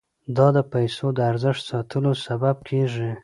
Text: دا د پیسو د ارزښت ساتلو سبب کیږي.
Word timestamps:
دا 0.37 0.47
د 0.55 0.57
پیسو 0.73 1.05
د 1.17 1.19
ارزښت 1.31 1.61
ساتلو 1.69 2.11
سبب 2.25 2.55
کیږي. 2.69 3.11